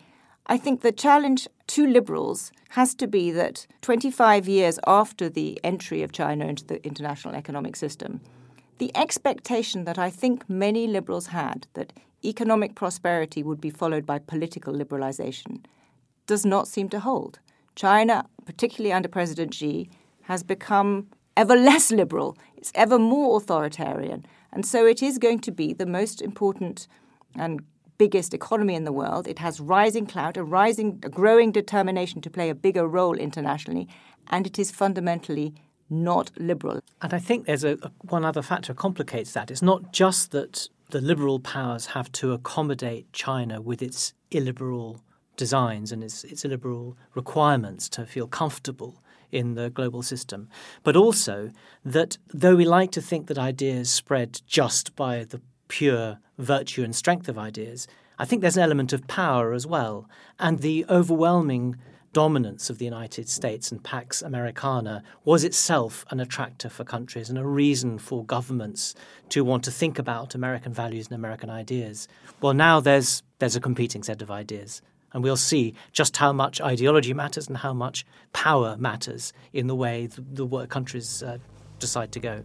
I 0.49 0.59
think 0.59 0.81
the 0.81 0.91
challenge 0.91 1.47
to 1.69 1.87
liberals 1.87 2.51
has 2.71 2.93
to 2.97 3.07
be 3.07 3.31
that 3.31 3.69
25 3.81 4.49
years 4.49 4.81
after 4.85 5.29
the 5.29 5.61
entry 5.63 6.03
of 6.03 6.11
China 6.11 6.45
into 6.47 6.65
the 6.65 6.85
international 6.85 7.37
economic 7.37 7.77
system, 7.77 8.21
the 8.79 8.91
expectation 8.97 9.85
that 9.85 9.97
I 9.97 10.11
think 10.11 10.51
many 10.51 10.89
liberals 10.89 11.29
had 11.29 11.69
that 11.75 11.93
economic 12.25 12.75
prosperity 12.75 13.45
would 13.45 13.61
be 13.61 13.71
followed 13.71 14.05
by 14.05 14.19
political 14.19 14.75
liberalization 14.75 15.65
does 16.27 16.45
not 16.45 16.67
seem 16.67 16.89
to 16.89 16.99
hold. 16.99 17.39
China, 17.77 18.27
particularly 18.45 18.93
under 18.93 19.09
President 19.09 19.55
Xi, 19.55 19.89
has 20.23 20.43
become 20.43 21.07
ever 21.37 21.55
less 21.55 21.93
liberal, 21.93 22.37
it's 22.57 22.73
ever 22.75 22.99
more 22.99 23.37
authoritarian. 23.37 24.27
And 24.53 24.67
so 24.67 24.85
it 24.85 25.01
is 25.01 25.19
going 25.19 25.39
to 25.43 25.53
be 25.53 25.73
the 25.73 25.87
most 25.87 26.21
important 26.21 26.89
and 27.37 27.63
biggest 28.05 28.35
economy 28.35 28.75
in 28.75 28.85
the 28.85 28.97
world. 29.03 29.25
It 29.29 29.39
has 29.39 29.61
rising 29.61 30.07
clout, 30.07 30.37
a 30.37 30.43
rising, 30.43 30.89
a 31.05 31.09
growing 31.09 31.53
determination 31.53 32.21
to 32.23 32.31
play 32.31 32.49
a 32.51 32.55
bigger 32.67 32.87
role 32.99 33.17
internationally, 33.17 33.87
and 34.27 34.45
it 34.45 34.59
is 34.59 34.73
fundamentally 34.73 35.55
not 35.89 36.27
liberal. 36.37 36.81
And 37.01 37.15
I 37.15 37.21
think 37.21 37.47
there's 37.47 37.63
a, 37.63 37.75
a 37.89 37.91
one 38.17 38.25
other 38.25 38.43
factor 38.43 38.75
complicates 38.75 39.33
that. 39.35 39.51
It's 39.53 39.63
not 39.63 39.93
just 39.93 40.33
that 40.33 40.69
the 40.91 41.01
liberal 41.01 41.39
powers 41.39 41.87
have 41.97 42.11
to 42.21 42.33
accommodate 42.33 43.05
China 43.13 43.61
with 43.61 43.81
its 43.83 44.15
illiberal 44.33 45.01
designs 45.37 45.93
and 45.93 46.03
its, 46.03 46.25
its 46.25 46.45
illiberal 46.45 46.97
requirements 47.15 47.89
to 47.91 48.05
feel 48.05 48.27
comfortable 48.27 49.01
in 49.31 49.55
the 49.55 49.71
global 49.71 50.03
system, 50.03 50.49
but 50.83 50.97
also 50.97 51.51
that 51.85 52.19
though 52.35 52.57
we 52.57 52.65
like 52.65 52.91
to 52.91 53.01
think 53.01 53.29
that 53.29 53.39
ideas 53.39 53.89
spread 53.91 54.43
just 54.47 54.95
by 54.97 55.25
the 55.25 55.41
pure 55.73 56.19
virtue 56.37 56.85
and 56.85 56.95
strength 56.95 57.31
of 57.31 57.39
ideas, 57.39 57.89
I 58.19 58.27
think 58.27 58.43
there's 58.43 58.59
an 58.59 58.63
element 58.63 58.93
of 58.93 59.09
power 59.09 59.55
as 59.55 59.67
well. 59.67 60.07
And 60.39 60.59
the 60.59 60.85
overwhelming 60.91 61.77
dominance 62.13 62.69
of 62.69 62.77
the 62.77 62.85
United 62.85 63.27
States 63.27 63.73
and 63.73 63.83
Pax 63.83 64.21
Americana 64.21 65.03
was 65.25 65.45
itself 65.45 66.05
an 66.11 66.21
attractor 66.21 66.69
for 66.69 66.85
countries 66.85 67.31
and 67.31 67.39
a 67.39 67.47
reason 67.47 67.99
for 67.99 68.23
governments 68.23 68.95
to 69.31 69.43
want 69.45 69.65
to 69.65 69.71
think 69.71 69.99
about 69.99 70.35
American 70.35 70.75
values 70.75 71.07
and 71.07 71.15
American 71.15 71.49
ideas. 71.49 72.07
Well, 72.43 72.53
now 72.53 72.79
there's 72.79 73.23
there's 73.39 73.57
a 73.57 73.61
competing 73.61 74.03
set 74.03 74.21
of 74.21 74.31
ideas. 74.31 74.83
And 75.15 75.25
we'll 75.25 75.37
see 75.37 75.75
just 75.93 76.17
how 76.19 76.33
much 76.33 76.61
ideology 76.61 77.15
matters 77.15 77.49
and 77.49 77.57
how 77.57 77.73
much 77.73 78.05
power 78.35 78.77
matters 78.79 79.33
in 79.53 79.67
the 79.67 79.75
way 79.75 80.07
the, 80.07 80.21
the 80.21 80.67
countries 80.67 81.23
uh, 81.23 81.39
decide 81.79 82.13
to 82.13 82.21
go. 82.21 82.45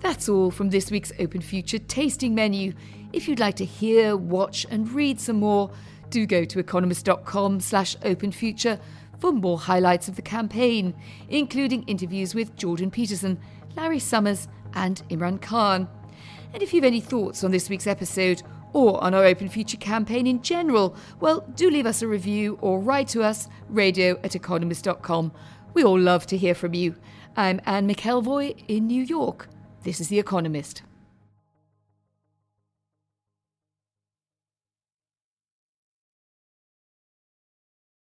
That's 0.00 0.28
all 0.28 0.50
from 0.50 0.70
this 0.70 0.90
week's 0.90 1.12
Open 1.18 1.40
Future 1.40 1.78
tasting 1.78 2.34
menu. 2.34 2.72
If 3.12 3.26
you'd 3.26 3.40
like 3.40 3.56
to 3.56 3.64
hear, 3.64 4.16
watch, 4.16 4.64
and 4.70 4.90
read 4.92 5.20
some 5.20 5.40
more, 5.40 5.70
do 6.10 6.24
go 6.24 6.44
to 6.44 6.58
economist.com 6.60 7.60
slash 7.60 7.96
openfuture 7.98 8.80
for 9.18 9.32
more 9.32 9.58
highlights 9.58 10.08
of 10.08 10.14
the 10.14 10.22
campaign, 10.22 10.94
including 11.28 11.82
interviews 11.84 12.34
with 12.34 12.54
Jordan 12.54 12.90
Peterson, 12.92 13.40
Larry 13.76 13.98
Summers, 13.98 14.46
and 14.74 15.02
Imran 15.10 15.42
Khan. 15.42 15.88
And 16.54 16.62
if 16.62 16.72
you've 16.72 16.84
any 16.84 17.00
thoughts 17.00 17.42
on 17.42 17.50
this 17.50 17.68
week's 17.68 17.88
episode 17.88 18.42
or 18.72 19.02
on 19.02 19.14
our 19.14 19.24
Open 19.24 19.48
Future 19.48 19.76
campaign 19.78 20.28
in 20.28 20.42
general, 20.42 20.94
well, 21.18 21.40
do 21.56 21.68
leave 21.68 21.86
us 21.86 22.02
a 22.02 22.06
review 22.06 22.56
or 22.60 22.78
write 22.78 23.08
to 23.08 23.22
us, 23.22 23.48
radio 23.68 24.18
at 24.22 24.36
economist.com. 24.36 25.32
We 25.74 25.82
all 25.82 25.98
love 25.98 26.26
to 26.28 26.36
hear 26.36 26.54
from 26.54 26.74
you. 26.74 26.94
I'm 27.36 27.60
Anne 27.66 27.88
McElvoy 27.88 28.62
in 28.68 28.86
New 28.86 29.02
York. 29.02 29.48
This 29.88 30.02
is 30.02 30.08
The 30.08 30.18
Economist. 30.18 30.82